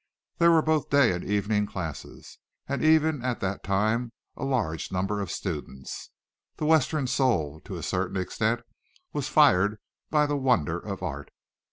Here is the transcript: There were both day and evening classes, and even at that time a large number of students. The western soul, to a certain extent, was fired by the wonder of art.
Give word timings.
There 0.39 0.49
were 0.49 0.63
both 0.63 0.89
day 0.89 1.11
and 1.11 1.23
evening 1.23 1.67
classes, 1.67 2.39
and 2.67 2.83
even 2.83 3.23
at 3.23 3.39
that 3.41 3.63
time 3.63 4.13
a 4.35 4.43
large 4.43 4.91
number 4.91 5.21
of 5.21 5.29
students. 5.29 6.09
The 6.57 6.65
western 6.65 7.05
soul, 7.05 7.59
to 7.65 7.75
a 7.77 7.83
certain 7.83 8.17
extent, 8.17 8.61
was 9.13 9.27
fired 9.27 9.77
by 10.09 10.25
the 10.25 10.37
wonder 10.37 10.79
of 10.79 11.03
art. 11.03 11.29